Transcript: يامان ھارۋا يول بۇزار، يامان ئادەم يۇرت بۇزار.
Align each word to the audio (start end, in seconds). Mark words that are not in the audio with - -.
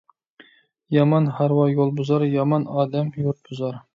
يامان 0.95 1.27
ھارۋا 1.41 1.67
يول 1.73 1.93
بۇزار، 2.01 2.27
يامان 2.31 2.67
ئادەم 2.79 3.15
يۇرت 3.27 3.47
بۇزار. 3.51 3.81